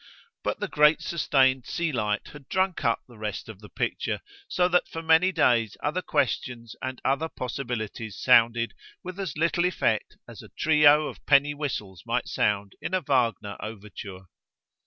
But 0.43 0.59
the 0.59 0.67
great 0.67 0.99
sustained 1.03 1.67
sea 1.67 1.91
light 1.91 2.29
had 2.29 2.49
drunk 2.49 2.83
up 2.83 3.01
the 3.07 3.19
rest 3.19 3.47
of 3.47 3.59
the 3.59 3.69
picture, 3.69 4.19
so 4.47 4.67
that 4.67 4.87
for 4.87 5.03
many 5.03 5.31
days 5.31 5.77
other 5.83 6.01
questions 6.01 6.75
and 6.81 6.99
other 7.05 7.29
possibilities 7.29 8.17
sounded 8.19 8.73
with 9.03 9.19
as 9.19 9.37
little 9.37 9.63
effect 9.65 10.17
as 10.27 10.41
a 10.41 10.49
trio 10.57 11.05
of 11.05 11.23
penny 11.27 11.53
whistles 11.53 12.01
might 12.03 12.27
sound 12.27 12.73
in 12.81 12.95
a 12.95 13.01
Wagner 13.01 13.57
overture. 13.59 14.21